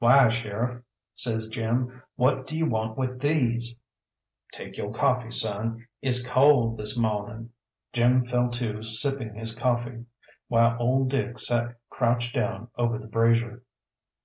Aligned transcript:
"Why, 0.00 0.28
sheriff," 0.30 0.82
says 1.14 1.48
Jim, 1.48 2.02
"what 2.16 2.44
do 2.48 2.58
you 2.58 2.66
want 2.66 2.98
with 2.98 3.20
these?" 3.20 3.80
"Take 4.52 4.76
yo' 4.76 4.90
coffee, 4.90 5.30
son. 5.30 5.86
It's 6.02 6.28
cold 6.28 6.76
this 6.76 6.98
mawnin'." 6.98 7.50
Jim 7.92 8.24
fell 8.24 8.50
to 8.50 8.82
sipping 8.82 9.34
his 9.36 9.54
coffee, 9.56 10.06
while 10.48 10.76
old 10.80 11.10
Dick 11.10 11.38
sat 11.38 11.76
crouched 11.88 12.34
down 12.34 12.66
over 12.76 12.98
the 12.98 13.06
brazier. 13.06 13.62